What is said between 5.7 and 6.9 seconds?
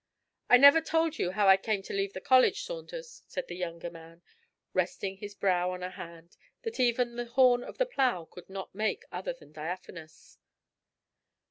a hand that